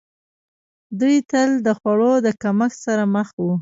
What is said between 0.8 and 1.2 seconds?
دوی